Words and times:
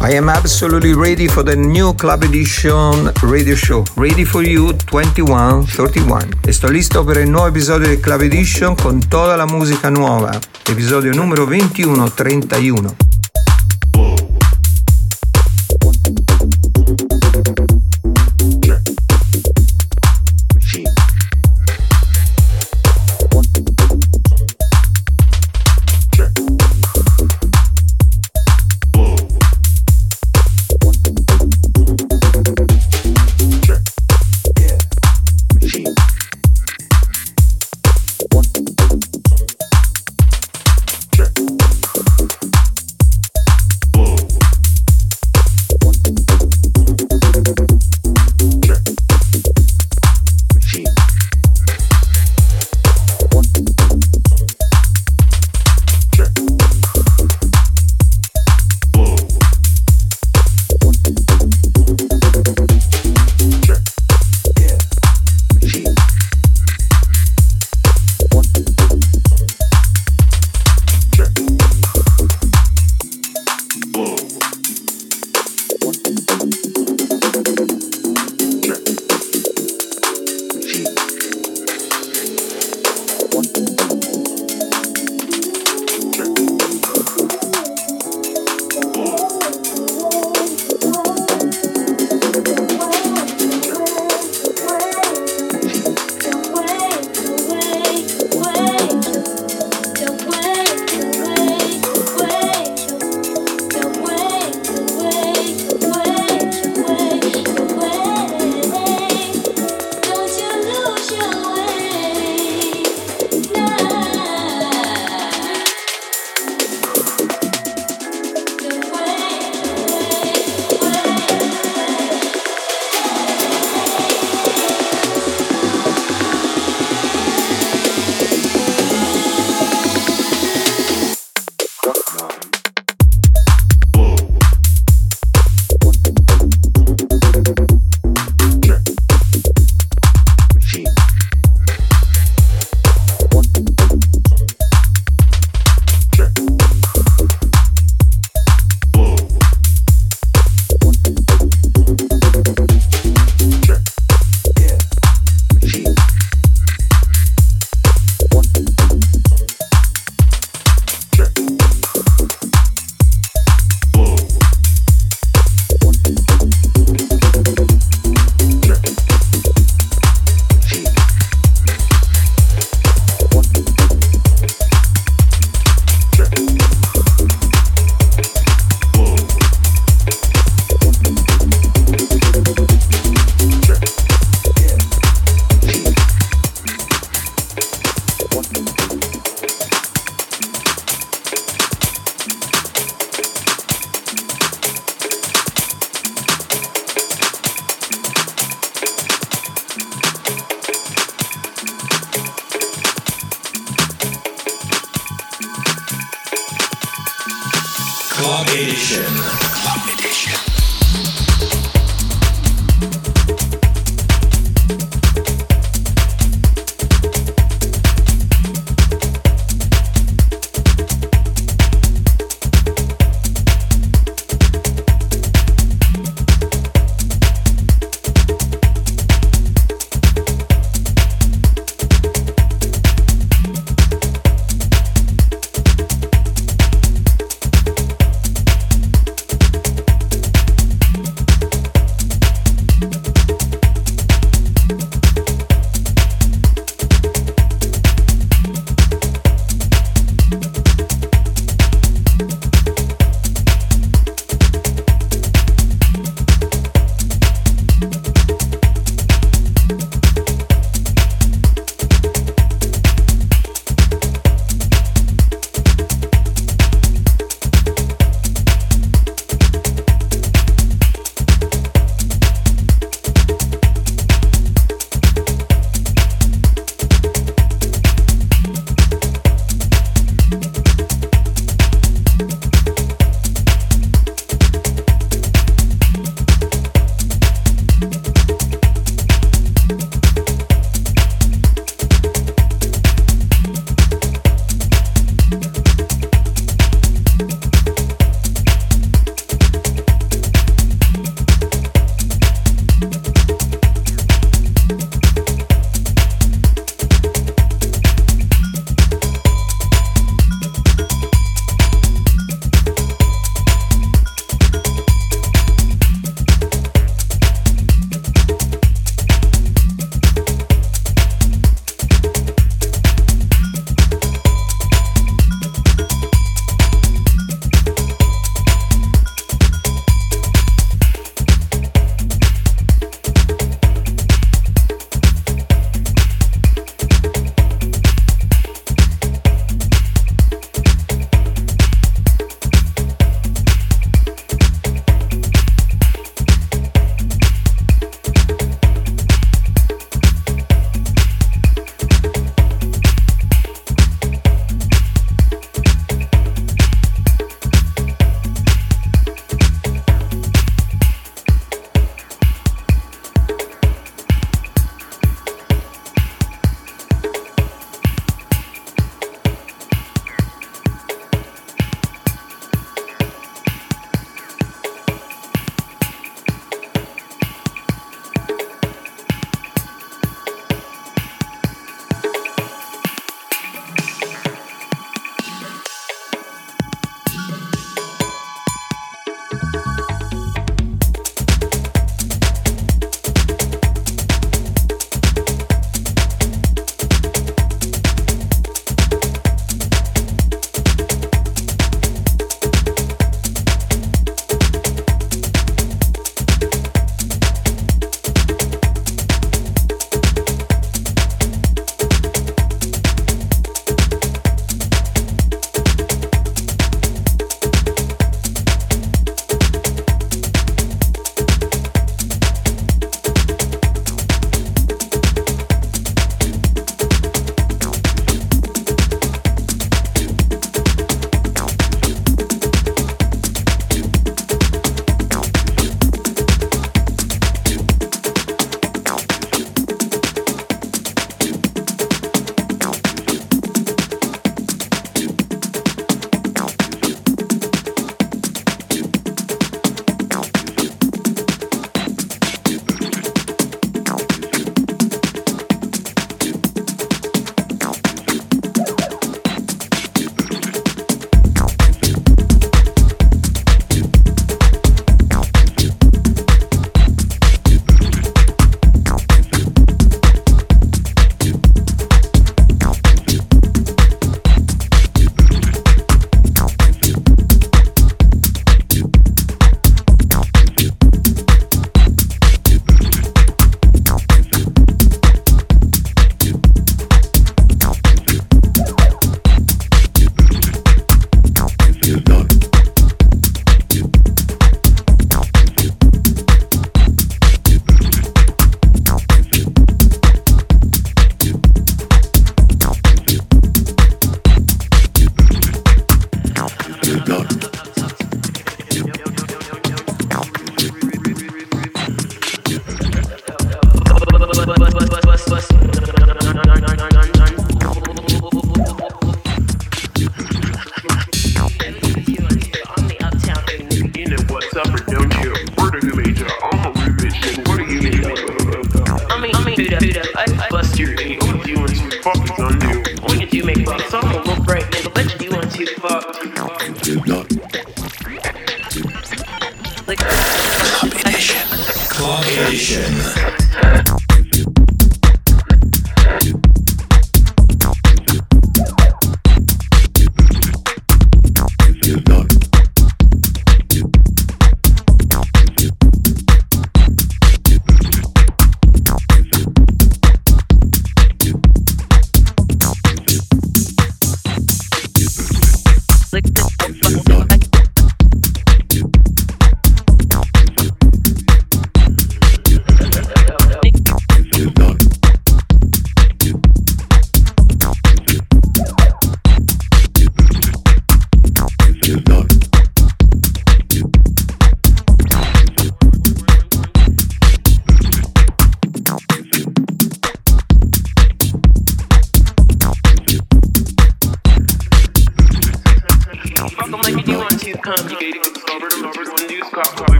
I 0.00 0.14
am 0.14 0.28
absolutely 0.28 0.92
ready 0.94 1.26
for 1.26 1.42
the 1.42 1.56
new 1.56 1.94
Club 1.94 2.22
Edition 2.22 3.10
radio 3.22 3.54
show. 3.54 3.82
Ready 3.96 4.24
for 4.24 4.42
you 4.42 4.76
2131. 4.76 6.28
E 6.44 6.52
sto 6.52 6.68
listo 6.68 7.02
per 7.02 7.16
il 7.16 7.30
nuovo 7.30 7.48
episodio 7.48 7.88
del 7.88 8.00
Club 8.00 8.20
Edition 8.20 8.76
con 8.76 9.00
tutta 9.00 9.34
la 9.36 9.46
musica 9.46 9.88
nuova. 9.88 10.38
Episodio 10.68 11.14
numero 11.14 11.44
2131. 11.46 13.05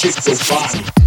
Fine, 0.00 0.12
shit 0.12 0.38
so 0.38 0.99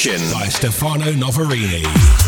Edition 0.00 0.32
by 0.32 0.48
Stefano 0.48 1.12
Noferini. 1.12 2.19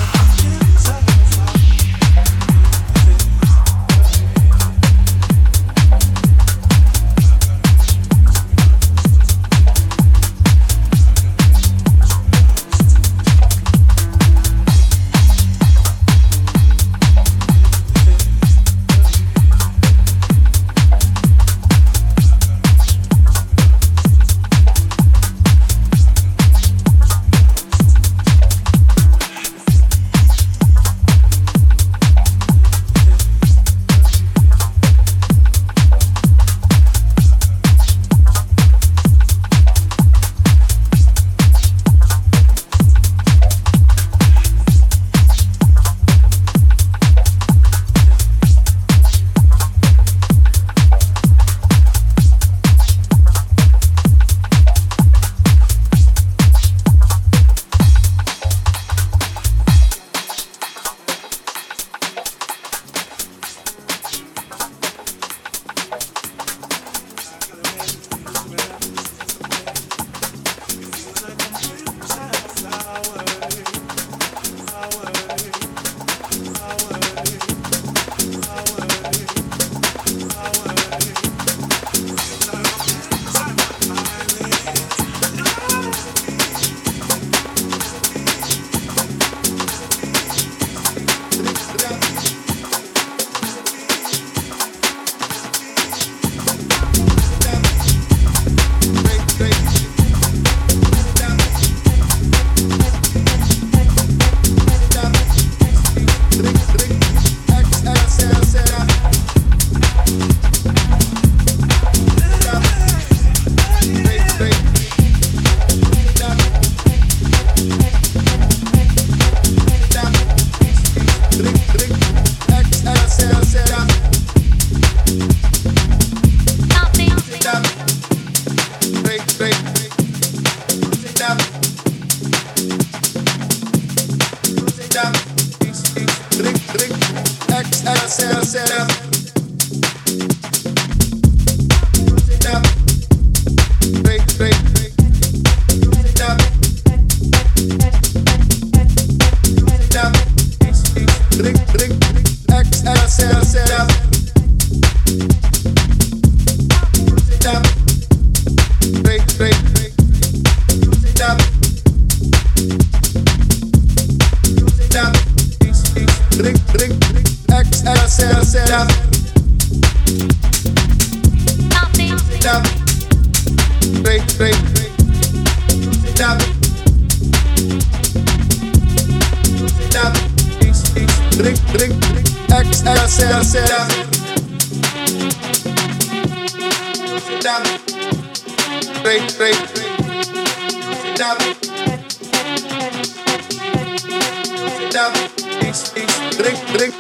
X 194.93 195.95
Ring, 196.37 196.61
ring, 196.77 196.93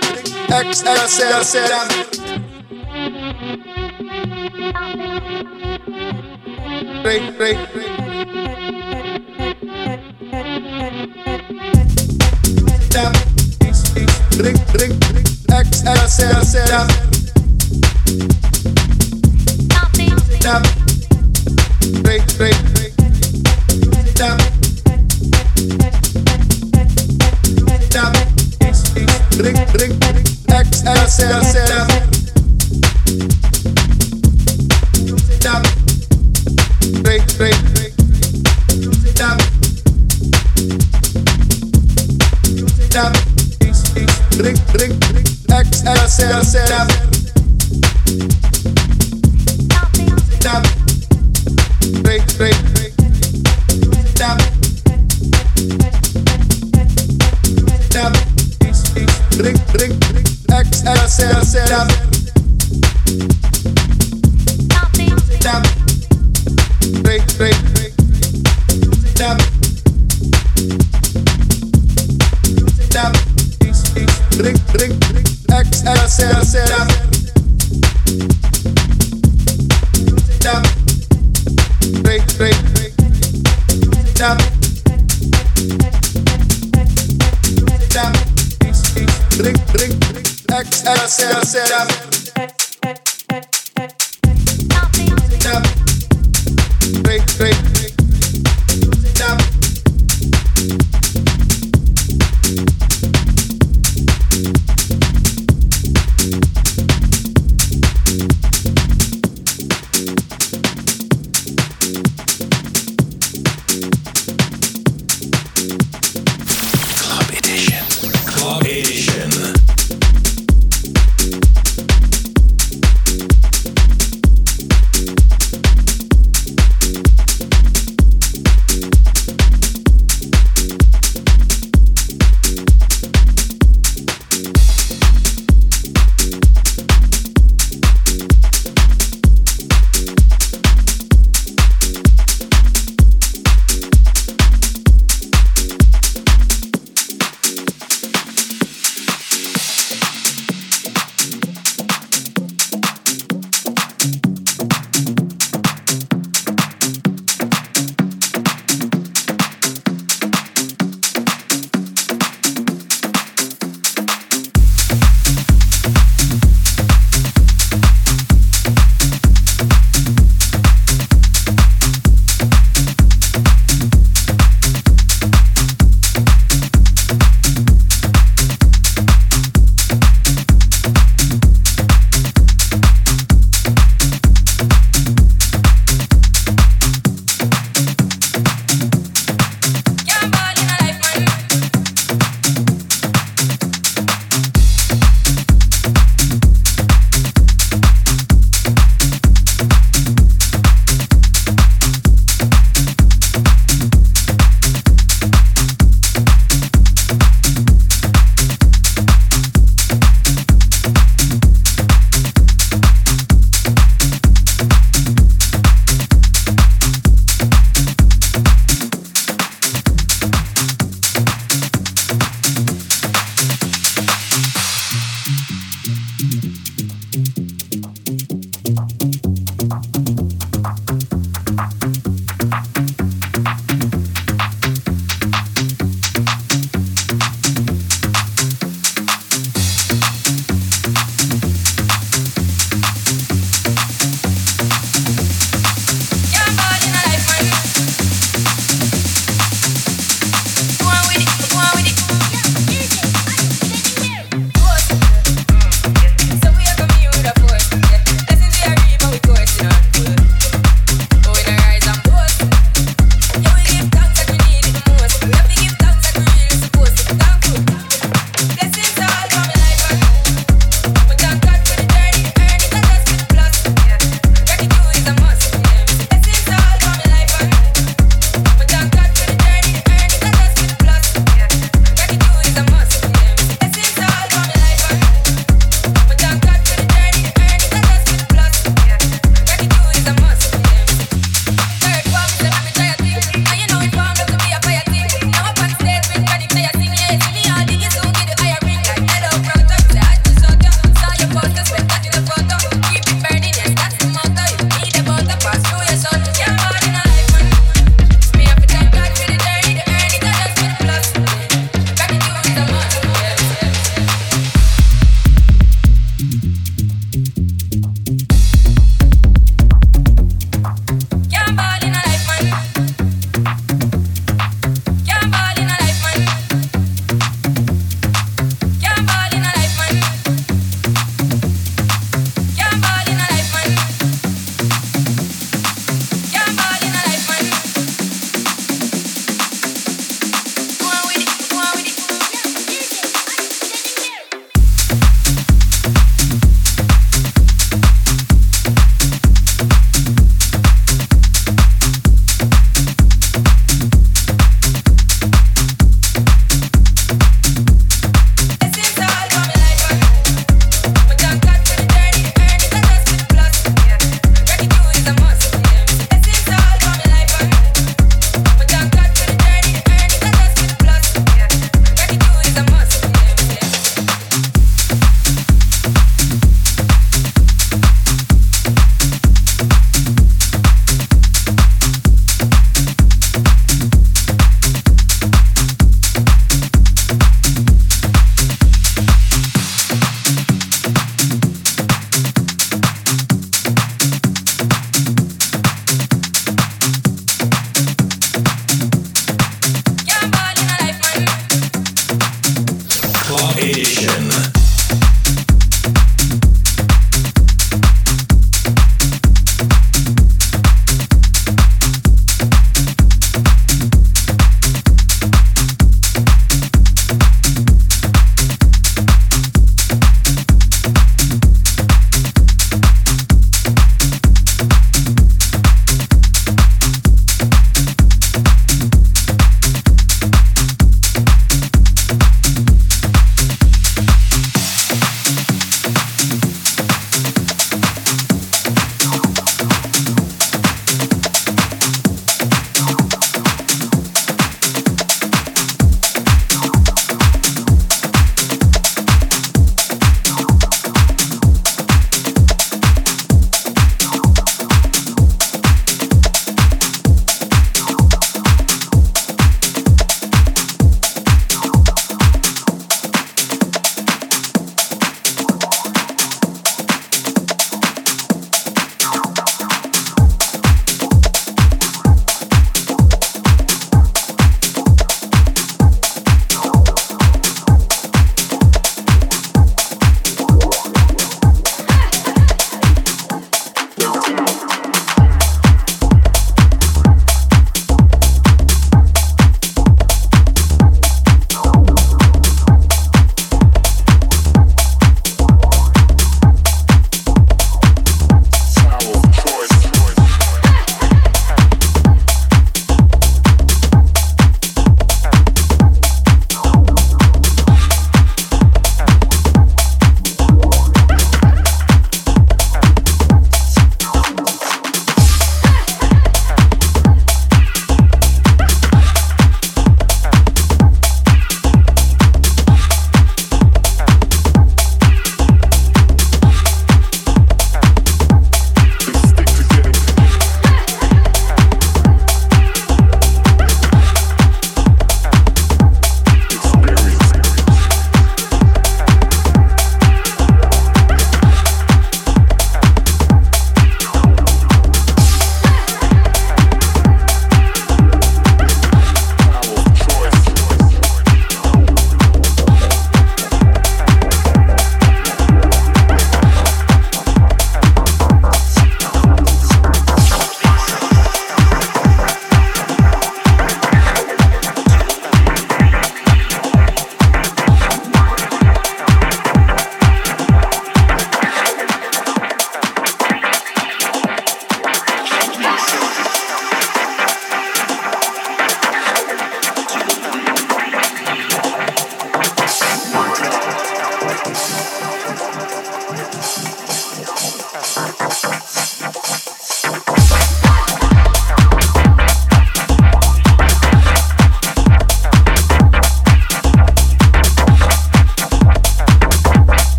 X 0.48 0.80
sedan 1.44 1.88
Ring, 7.04 7.36
ring, 7.36 7.58
ring 7.74 7.92
Ring, 22.02 22.24
ring, 22.38 22.56
ring, 22.74 24.51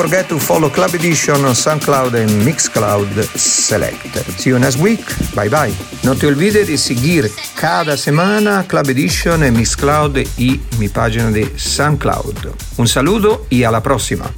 forget 0.00 0.28
to 0.28 0.38
follow 0.38 0.70
Club 0.70 0.94
Edition 0.94 1.44
on 1.44 1.54
SoundCloud 1.54 2.14
and 2.14 2.30
Mixcloud 2.42 3.06
Select. 3.36 4.16
See 4.40 4.48
you 4.48 4.58
next 4.58 4.78
week. 4.78 5.04
Bye 5.34 5.50
bye. 5.50 5.74
No 6.02 6.14
te 6.14 6.26
olvides 6.26 6.68
de 6.68 6.78
seguir 6.78 7.30
cada 7.54 7.98
semana 7.98 8.64
Club 8.66 8.88
Edition 8.88 9.44
e 9.44 9.50
Mixcloud 9.50 10.16
y 10.38 10.58
mi 10.78 10.88
página 10.88 11.30
de 11.30 11.52
SoundCloud. 11.58 12.54
Un 12.78 12.88
saludo 12.88 13.44
y 13.50 13.64
a 13.64 13.70
la 13.70 13.82
próxima. 13.82 14.32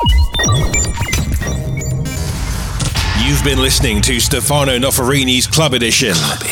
You've 3.25 3.45
been 3.45 3.63
listening 3.63 4.03
to 4.03 4.21
Stefano 4.21 4.77
Noferini's 4.79 5.47
Club 5.47 5.75
Edition. 5.75 6.15
Club 6.15 6.52